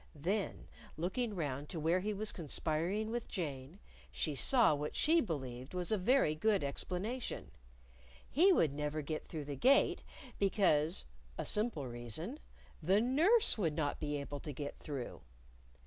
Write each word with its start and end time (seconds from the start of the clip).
Then 0.15 0.67
looking 0.97 1.35
round 1.35 1.69
to 1.69 1.79
where 1.79 1.99
he 1.99 2.11
was 2.11 2.31
conspiring 2.31 3.11
with 3.11 3.27
Jane, 3.27 3.77
she 4.11 4.33
saw 4.33 4.73
what 4.73 4.95
she 4.95 5.21
believed 5.21 5.75
was 5.75 5.91
a 5.91 5.97
very 5.99 6.33
good 6.33 6.63
explanation: 6.63 7.51
He 8.27 8.51
would 8.51 8.73
never 8.73 8.97
even 9.01 9.05
get 9.05 9.27
through 9.27 9.45
the 9.45 9.55
Gate 9.55 10.01
because 10.39 11.05
(a 11.37 11.45
simple 11.45 11.85
reason!) 11.85 12.39
the 12.81 12.99
nurse 12.99 13.59
would 13.59 13.73
not 13.73 13.99
be 13.99 14.17
able 14.17 14.39
to 14.39 14.51
get 14.51 14.75
through. 14.79 15.21